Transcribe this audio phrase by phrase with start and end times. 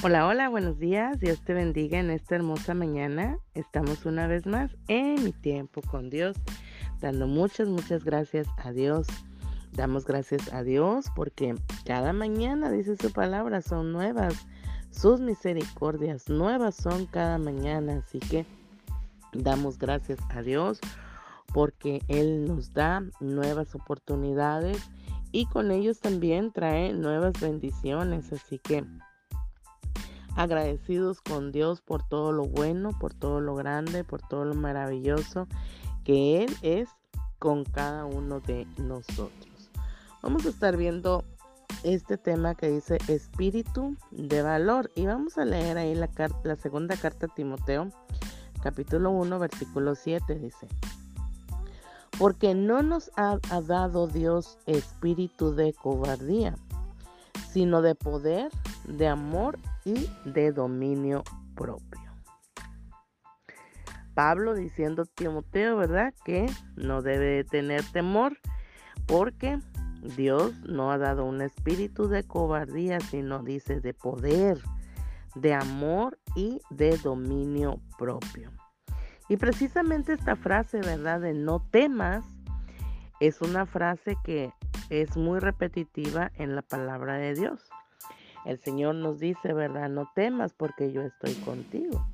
[0.00, 1.18] Hola, hola, buenos días.
[1.18, 3.36] Dios te bendiga en esta hermosa mañana.
[3.54, 6.36] Estamos una vez más en mi tiempo con Dios,
[7.00, 9.08] dando muchas, muchas gracias a Dios.
[9.72, 14.46] Damos gracias a Dios porque cada mañana, dice su palabra, son nuevas.
[14.92, 18.04] Sus misericordias nuevas son cada mañana.
[18.06, 18.46] Así que
[19.32, 20.78] damos gracias a Dios
[21.52, 24.78] porque Él nos da nuevas oportunidades
[25.32, 28.32] y con ellos también trae nuevas bendiciones.
[28.32, 28.84] Así que
[30.38, 35.48] agradecidos con Dios por todo lo bueno, por todo lo grande, por todo lo maravilloso
[36.04, 36.88] que Él es
[37.40, 39.70] con cada uno de nosotros.
[40.22, 41.24] Vamos a estar viendo
[41.82, 46.08] este tema que dice espíritu de valor y vamos a leer ahí la,
[46.44, 47.90] la segunda carta a Timoteo,
[48.62, 50.68] capítulo 1, versículo 7, dice.
[52.16, 56.54] Porque no nos ha, ha dado Dios espíritu de cobardía,
[57.50, 58.52] sino de poder,
[58.86, 62.12] de amor y de dominio propio.
[64.14, 66.12] Pablo diciendo a Timoteo, ¿verdad?
[66.24, 68.36] Que no debe tener temor
[69.06, 69.58] porque
[70.16, 74.60] Dios no ha dado un espíritu de cobardía, sino dice de poder,
[75.34, 78.50] de amor y de dominio propio.
[79.28, 81.20] Y precisamente esta frase, ¿verdad?
[81.20, 82.24] De no temas,
[83.20, 84.52] es una frase que
[84.90, 87.70] es muy repetitiva en la palabra de Dios.
[88.48, 89.90] El Señor nos dice, ¿verdad?
[89.90, 92.08] No temas porque yo estoy contigo.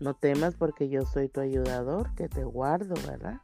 [0.00, 3.42] No temas porque yo soy tu ayudador, que te guardo, ¿verdad?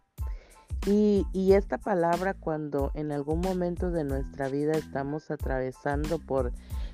[0.86, 6.52] Y, y, esta palabra cuando en algún momento de nuestra vida estamos atravesando por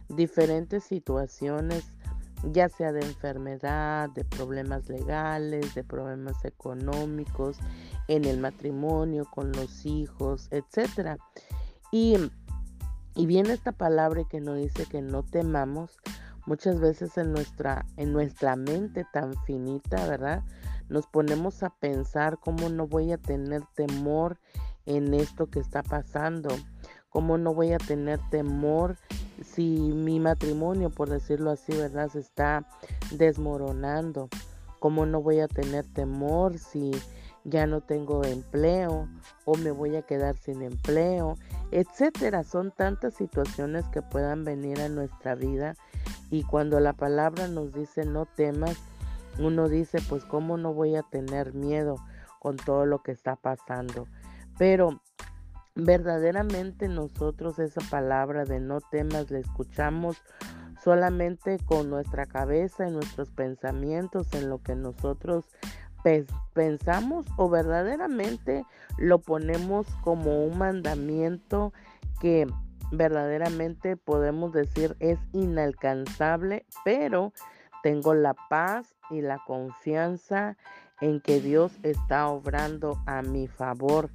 [0.08, 1.92] diferentes situaciones,
[2.42, 7.58] ya sea de enfermedad, de problemas legales, de problemas económicos,
[8.08, 11.16] en el matrimonio, con los hijos, etc.
[11.92, 12.16] Y
[13.18, 15.98] y viene esta palabra que nos dice que no temamos,
[16.46, 20.44] muchas veces en nuestra, en nuestra mente tan finita, ¿verdad?
[20.88, 24.38] Nos ponemos a pensar cómo no voy a tener temor
[24.86, 26.50] en esto que está pasando,
[27.08, 28.96] cómo no voy a tener temor
[29.42, 32.10] si mi matrimonio, por decirlo así, ¿verdad?
[32.10, 32.68] Se está
[33.10, 34.28] desmoronando,
[34.78, 36.92] cómo no voy a tener temor si
[37.44, 39.08] ya no tengo empleo
[39.44, 41.36] o me voy a quedar sin empleo,
[41.70, 42.44] etcétera.
[42.44, 45.74] Son tantas situaciones que puedan venir a nuestra vida
[46.30, 48.76] y cuando la palabra nos dice no temas,
[49.38, 51.96] uno dice pues cómo no voy a tener miedo
[52.40, 54.06] con todo lo que está pasando.
[54.58, 55.00] Pero
[55.74, 60.16] verdaderamente nosotros esa palabra de no temas la escuchamos
[60.82, 65.44] solamente con nuestra cabeza, en nuestros pensamientos, en lo que nosotros
[66.52, 68.64] pensamos o verdaderamente
[68.96, 71.72] lo ponemos como un mandamiento
[72.20, 72.46] que
[72.90, 77.32] verdaderamente podemos decir es inalcanzable, pero
[77.82, 80.56] tengo la paz y la confianza
[81.00, 84.10] en que Dios está obrando a mi favor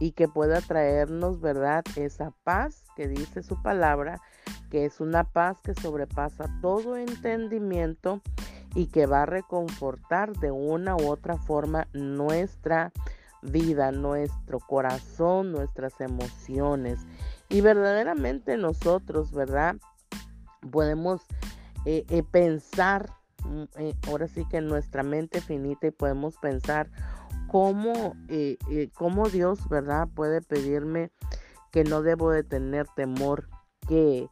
[0.00, 1.84] y que pueda traernos, ¿verdad?
[1.96, 4.20] Esa paz que dice su palabra,
[4.70, 8.20] que es una paz que sobrepasa todo entendimiento
[8.74, 12.92] y que va a reconfortar de una u otra forma nuestra
[13.42, 17.00] vida, nuestro corazón, nuestras emociones.
[17.48, 19.76] Y verdaderamente nosotros, ¿verdad?
[20.70, 21.22] Podemos
[21.84, 23.10] eh, eh, pensar,
[23.44, 26.90] mm, eh, ahora sí que en nuestra mente finita y podemos pensar
[27.48, 28.16] cómo,
[28.94, 30.08] cómo Dios, ¿verdad?
[30.12, 31.12] Puede pedirme
[31.70, 33.48] que no debo de tener temor,
[33.86, 34.28] que,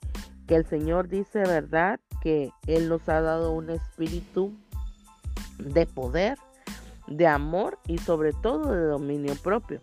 [0.52, 1.98] que el Señor dice, ¿verdad?
[2.20, 4.52] que Él nos ha dado un espíritu
[5.56, 6.36] de poder,
[7.06, 9.80] de amor y sobre todo de dominio propio.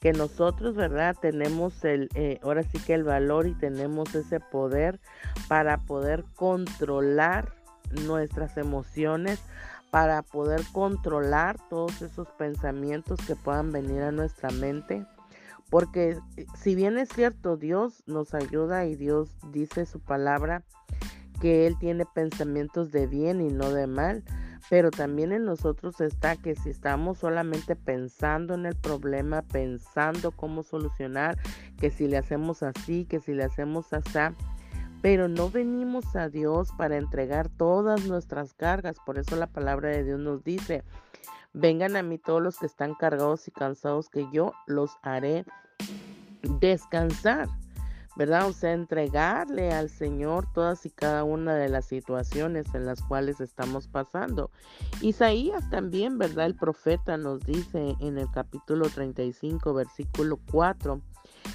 [0.00, 1.14] Que nosotros, ¿verdad?
[1.20, 4.98] Tenemos el, eh, ahora sí que el valor y tenemos ese poder
[5.46, 7.52] para poder controlar
[8.06, 9.42] nuestras emociones,
[9.90, 15.04] para poder controlar todos esos pensamientos que puedan venir a nuestra mente.
[15.70, 20.64] Porque eh, si bien es cierto, Dios nos ayuda y Dios dice su palabra
[21.40, 24.24] que Él tiene pensamientos de bien y no de mal,
[24.70, 30.62] pero también en nosotros está que si estamos solamente pensando en el problema, pensando cómo
[30.62, 31.38] solucionar,
[31.78, 34.34] que si le hacemos así, que si le hacemos así,
[35.00, 40.04] pero no venimos a Dios para entregar todas nuestras cargas, por eso la palabra de
[40.04, 40.82] Dios nos dice,
[41.58, 45.44] vengan a mí todos los que están cargados y cansados, que yo los haré
[46.60, 47.48] descansar.
[48.16, 48.48] ¿verdad?
[48.48, 53.40] O sea, entregarle al Señor todas y cada una de las situaciones en las cuales
[53.40, 54.50] estamos pasando.
[55.00, 56.46] Isaías también, ¿verdad?
[56.46, 61.00] El profeta nos dice en el capítulo 35, versículo 4,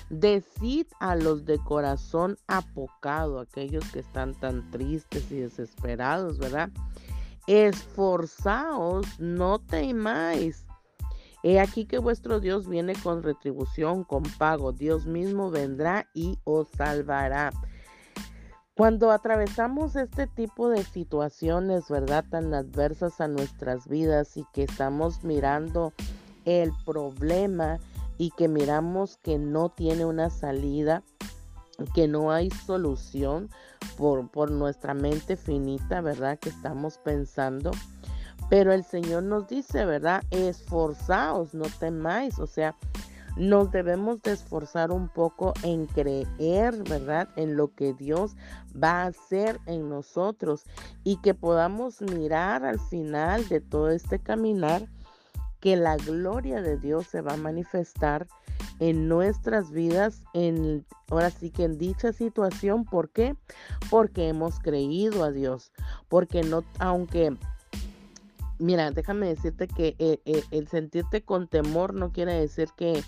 [0.09, 6.69] Decid a los de corazón apocado, aquellos que están tan tristes y desesperados, ¿verdad?
[7.47, 10.65] Esforzaos, no temáis.
[11.43, 14.71] He aquí que vuestro Dios viene con retribución, con pago.
[14.71, 17.51] Dios mismo vendrá y os salvará.
[18.75, 22.25] Cuando atravesamos este tipo de situaciones, ¿verdad?
[22.29, 25.93] Tan adversas a nuestras vidas y que estamos mirando
[26.45, 27.79] el problema
[28.17, 31.03] y que miramos que no tiene una salida,
[31.93, 33.49] que no hay solución
[33.97, 36.39] por, por nuestra mente finita, ¿verdad?
[36.39, 37.71] Que estamos pensando.
[38.49, 40.23] Pero el Señor nos dice, ¿verdad?
[40.31, 42.39] Esforzaos, no temáis.
[42.39, 42.75] O sea,
[43.35, 47.29] nos debemos de esforzar un poco en creer, ¿verdad?
[47.35, 48.35] En lo que Dios
[48.81, 50.65] va a hacer en nosotros
[51.03, 54.87] y que podamos mirar al final de todo este caminar
[55.59, 58.27] que la gloria de Dios se va a manifestar
[58.79, 63.35] en nuestras vidas, en ahora sí que en dicha situación, ¿por qué?
[63.89, 65.71] Porque hemos creído a Dios,
[66.09, 67.37] porque no, aunque
[68.59, 73.03] Mira, déjame decirte que eh, eh, el sentirte con temor no quiere decir que,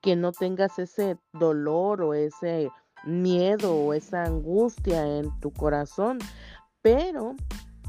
[0.00, 2.70] que no tengas ese dolor o ese
[3.04, 6.18] miedo o esa angustia en tu corazón,
[6.82, 7.34] pero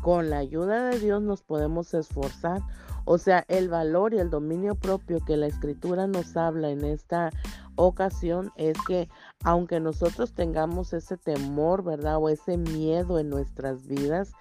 [0.01, 2.61] con la ayuda de Dios nos podemos esforzar
[3.09, 7.29] o sea, el valor y el dominio propio que la escritura nos habla en esta
[7.77, 9.07] ocasión es que
[9.45, 12.17] aunque nosotros tengamos ese temor, ¿verdad?
[12.17, 14.33] O ese miedo en nuestras vidas,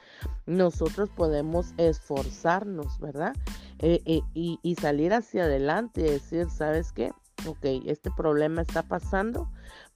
[0.46, 3.36] nosotros podemos esforzarnos, ¿verdad?
[3.78, 7.12] Eh, eh, y, y salir hacia adelante y decir, ¿sabes qué?
[7.46, 9.48] Ok, este problema está pasando,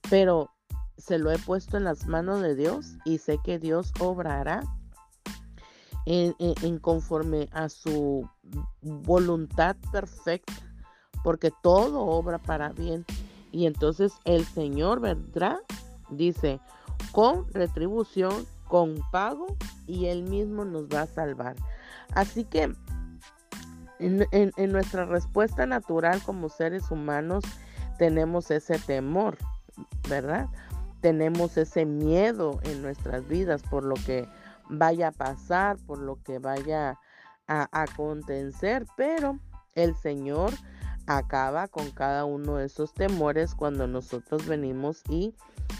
[0.09, 0.49] pero
[0.97, 4.63] se lo he puesto en las manos de Dios y sé que Dios obrará
[6.05, 8.27] en, conforme a su
[8.81, 10.53] voluntad perfecta,
[11.23, 13.05] porque todo obra para bien.
[13.51, 15.59] Y entonces el Señor vendrá,
[16.09, 16.59] dice,
[17.11, 19.57] con retribución, con pago,
[19.87, 21.55] y Él mismo nos va a salvar.
[22.13, 22.73] Así que
[23.99, 27.43] en, en, nuestra respuesta natural como seres humanos
[27.99, 29.37] tenemos ese temor,
[30.09, 30.47] ¿verdad?
[31.01, 34.27] Tenemos ese miedo en nuestras vidas por lo que
[34.71, 36.97] vaya a pasar, por lo que vaya
[37.47, 39.37] a acontecer, pero
[39.75, 40.51] el Señor
[41.05, 45.35] acaba con cada uno de esos temores cuando nosotros venimos y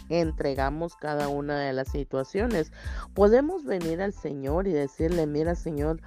[0.10, 2.72] entregamos cada una de las situaciones.
[3.14, 6.02] Podemos venir al Señor y decirle, mira Señor,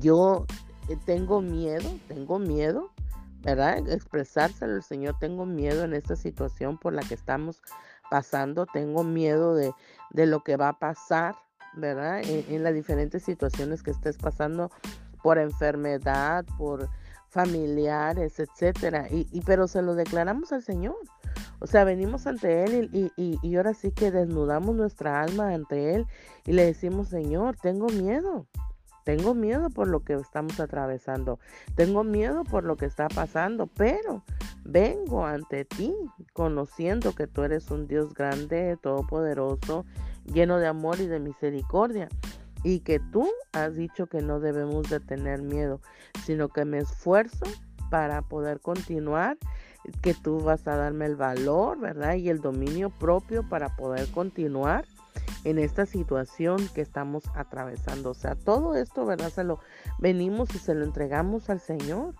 [0.00, 0.46] yo
[0.88, 2.90] eh, tengo miedo, tengo miedo,
[3.42, 3.88] ¿verdad?
[3.88, 7.60] Expresárselo al Señor, tengo miedo en esta situación por la que estamos
[8.10, 9.72] pasando, tengo miedo de,
[10.10, 11.36] de lo que va a pasar,
[11.78, 12.22] ¿verdad?
[12.24, 14.70] En, las diferentes situaciones que estés pasando
[15.22, 16.88] por enfermedad, por
[17.28, 19.06] familiares, etcétera.
[19.10, 20.96] Y, pero se lo declaramos al Señor.
[21.60, 25.94] O sea, venimos ante Él y, y, y, ahora sí que desnudamos nuestra alma ante
[25.94, 26.06] Él
[26.44, 28.46] y le decimos, Señor, tengo miedo.
[29.08, 31.38] Tengo miedo por lo que estamos atravesando.
[31.74, 34.22] Tengo miedo por lo que está pasando, pero
[34.64, 35.94] vengo ante ti
[36.34, 39.86] conociendo que tú eres un Dios grande, todopoderoso,
[40.32, 42.08] lleno de amor y de misericordia.
[42.64, 45.80] Y que tú has dicho que no debemos de tener miedo,
[46.24, 47.44] sino que me esfuerzo
[47.90, 49.38] para poder continuar,
[50.02, 52.14] que tú vas a darme el valor, ¿verdad?
[52.14, 54.86] Y el dominio propio para poder continuar
[55.44, 58.10] en esta situación que estamos atravesando.
[58.10, 59.30] O sea, todo esto, ¿verdad?
[59.30, 59.60] Se lo
[59.98, 62.14] venimos y se lo entregamos al Señor.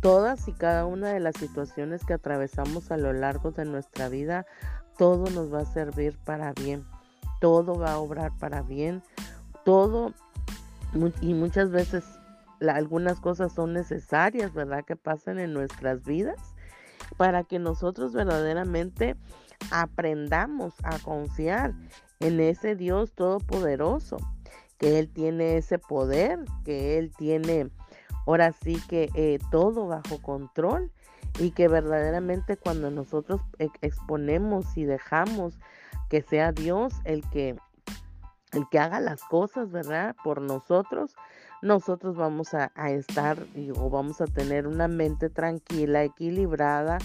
[0.00, 4.46] Todas y cada una de las situaciones que atravesamos a lo largo de nuestra vida,
[4.98, 6.84] todo nos va a servir para bien
[7.42, 9.02] todo va a obrar para bien,
[9.64, 10.14] todo
[11.20, 12.04] y muchas veces
[12.60, 14.84] algunas cosas son necesarias, ¿verdad?
[14.84, 16.38] Que pasan en nuestras vidas
[17.16, 19.16] para que nosotros verdaderamente
[19.72, 21.74] aprendamos a confiar
[22.20, 24.18] en ese Dios todopoderoso,
[24.78, 27.70] que Él tiene ese poder, que Él tiene
[28.24, 30.92] ahora sí que eh, todo bajo control
[31.40, 33.40] y que verdaderamente cuando nosotros
[33.80, 35.58] exponemos y dejamos
[36.12, 37.56] que sea Dios el que
[38.52, 40.14] el que haga las cosas, ¿verdad?
[40.22, 41.16] Por nosotros,
[41.62, 43.38] nosotros vamos a, estar
[43.78, 46.98] o vamos a tener una mente tranquila, equilibrada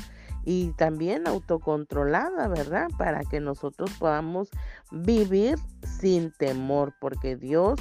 [0.43, 2.89] y también autocontrolada, ¿verdad?
[2.97, 4.49] Para que nosotros podamos
[4.91, 7.79] vivir sin temor, porque Dios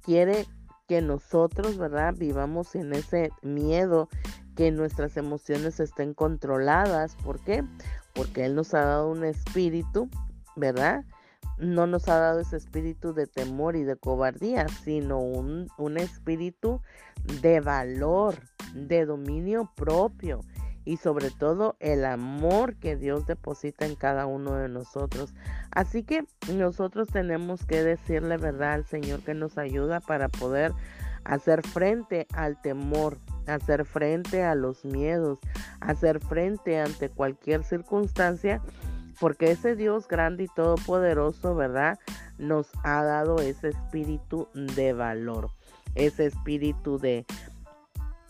[0.00, 0.46] quiere
[0.88, 2.14] que nosotros, ¿verdad?
[2.16, 4.08] Vivamos sin ese miedo,
[4.56, 7.16] que nuestras emociones estén controladas.
[7.16, 7.64] ¿Por qué?
[8.14, 10.08] porque Él nos ha dado un espíritu,
[10.56, 11.04] ¿verdad?
[11.58, 16.80] No nos ha dado ese espíritu de temor y de cobardía, sino un, un espíritu
[17.40, 18.36] de valor,
[18.74, 20.40] de dominio propio
[20.84, 25.32] y sobre todo el amor que Dios deposita en cada uno de nosotros.
[25.70, 30.72] Así que nosotros tenemos que decirle verdad al Señor que nos ayuda para poder
[31.24, 35.38] hacer frente al temor, hacer frente a los miedos,
[35.80, 38.62] hacer frente ante cualquier circunstancia,
[39.20, 41.98] porque ese Dios grande y todopoderoso, ¿verdad?
[42.38, 45.50] Nos ha dado ese espíritu de valor,
[45.94, 47.24] ese espíritu de,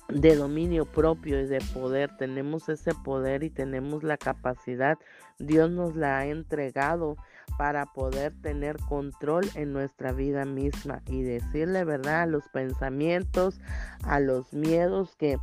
[0.09, 2.17] de dominio propio y de poder.
[2.17, 4.99] Tenemos ese poder y tenemos la capacidad.
[5.39, 7.17] Dios nos la ha entregado
[7.59, 13.61] para poder tener control en nuestra vida misma y decirle verdad a los pensamientos,
[14.05, 15.39] a los miedos que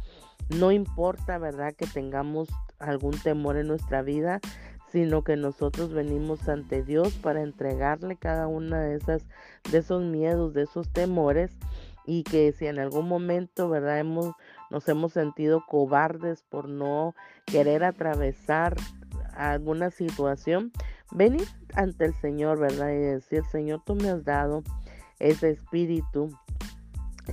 [0.50, 1.74] no importa, ¿verdad?
[1.76, 4.40] Que tengamos algún temor en nuestra vida,
[4.92, 9.26] sino que nosotros venimos ante Dios para entregarle cada una de esas
[9.72, 11.52] de esos miedos, de esos temores
[12.06, 14.00] y que si en algún momento, ¿verdad?
[14.00, 14.34] Hemos
[14.72, 17.16] nos hemos sentido cobardes por no
[17.46, 18.76] querer atravesar
[19.36, 20.72] alguna situación,
[21.12, 22.92] venir ante el Señor, ¿verdad?
[22.92, 24.64] Y decir, Señor, tú me has dado
[25.20, 26.32] ese espíritu,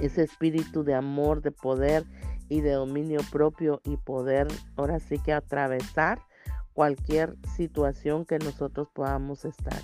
[0.00, 2.04] ese espíritu de amor, de poder
[2.48, 6.20] y de dominio propio y poder ahora sí que atravesar
[6.72, 9.80] cualquier situación que nosotros podamos estar.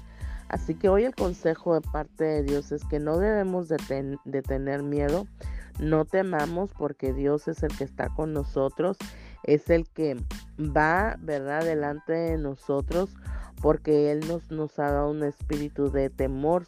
[0.48, 4.42] Así que hoy el consejo de parte de Dios es que no debemos de, de
[4.42, 5.26] tener miedo,
[5.80, 8.98] no temamos porque Dios es el que está con nosotros,
[9.44, 10.22] es el que
[10.58, 13.14] va, ¿verdad?, delante de nosotros
[13.62, 16.66] porque Él nos, nos ha dado un espíritu de temor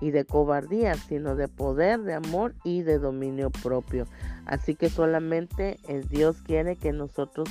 [0.00, 4.06] y de cobardía, sino de poder, de amor y de dominio propio.
[4.44, 7.48] Así que solamente el Dios quiere que nosotros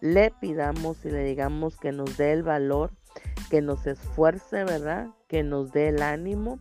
[0.00, 2.90] le pidamos y le digamos que nos dé el valor,
[3.50, 5.10] que nos esfuerce, ¿verdad?
[5.28, 6.58] Que nos dé el ánimo,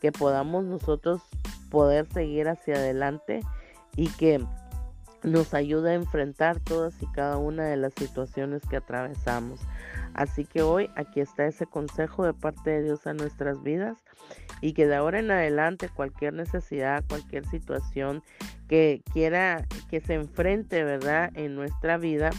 [0.00, 1.20] que podamos nosotros
[1.70, 3.40] poder seguir hacia adelante
[3.94, 4.42] y que
[5.22, 9.60] nos ayude a enfrentar todas y cada una de las situaciones que atravesamos.
[10.14, 13.98] Así que hoy aquí está ese consejo de parte de Dios a nuestras vidas
[14.60, 18.22] y que de ahora en adelante cualquier necesidad, cualquier situación
[18.68, 21.30] que quiera que se enfrente, ¿verdad?
[21.34, 22.30] En nuestra vida,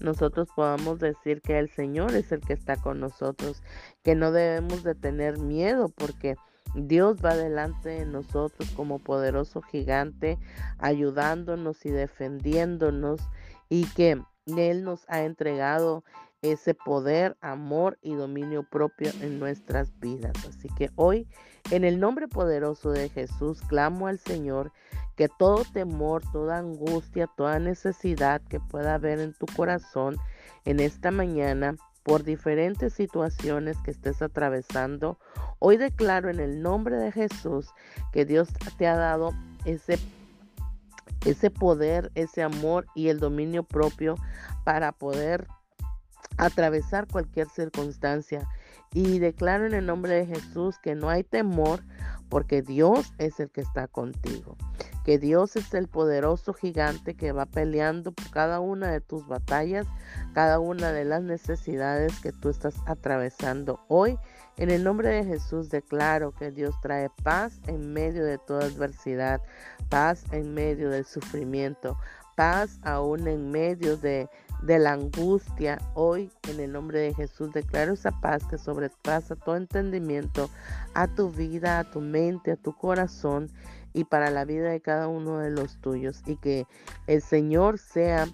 [0.00, 3.62] nosotros podamos decir que el Señor es el que está con nosotros,
[4.02, 6.36] que no debemos de tener miedo porque
[6.74, 10.38] Dios va delante de nosotros como poderoso gigante,
[10.78, 13.20] ayudándonos y defendiéndonos
[13.68, 16.04] y que Él nos ha entregado
[16.44, 20.32] ese poder, amor y dominio propio en nuestras vidas.
[20.46, 21.26] Así que hoy,
[21.70, 24.70] en el nombre poderoso de Jesús, clamo al Señor
[25.16, 30.16] que todo temor, toda angustia, toda necesidad que pueda haber en tu corazón
[30.64, 35.18] en esta mañana, por diferentes situaciones que estés atravesando,
[35.58, 37.70] hoy declaro en el nombre de Jesús
[38.12, 39.32] que Dios te ha dado
[39.64, 39.98] ese
[41.24, 44.16] ese poder, ese amor y el dominio propio
[44.64, 45.48] para poder
[46.36, 48.48] atravesar cualquier circunstancia.
[48.92, 51.82] Y declaro en el nombre de Jesús que no hay temor
[52.28, 54.56] porque Dios es el que está contigo.
[55.04, 59.86] Que Dios es el poderoso gigante que va peleando por cada una de tus batallas,
[60.32, 64.18] cada una de las necesidades que tú estás atravesando hoy.
[64.56, 69.42] En el nombre de Jesús declaro que Dios trae paz en medio de toda adversidad,
[69.88, 71.98] paz en medio del sufrimiento,
[72.36, 74.28] paz aún en medio de
[74.64, 75.78] de la angustia.
[75.94, 80.48] Hoy, en el nombre de Jesús, declaro esa paz que sobrepasa todo entendimiento
[80.94, 83.50] a tu vida, a tu mente, a tu corazón
[83.92, 86.22] y para la vida de cada uno de los tuyos.
[86.26, 86.66] Y que
[87.06, 88.26] el Señor sea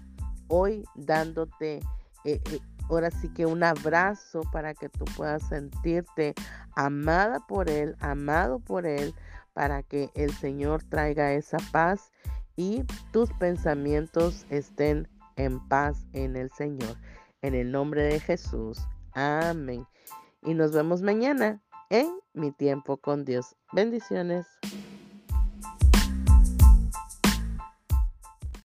[0.47, 1.81] hoy dándote,
[2.23, 6.33] eh, eh, ahora sí que un abrazo para que tú puedas sentirte
[6.75, 9.13] amada por Él, amado por Él,
[9.53, 12.09] para que el Señor traiga esa paz
[12.61, 16.95] y tus pensamientos estén en paz en el Señor.
[17.41, 18.77] En el nombre de Jesús.
[19.13, 19.87] Amén.
[20.43, 23.55] Y nos vemos mañana en mi tiempo con Dios.
[23.73, 24.45] Bendiciones.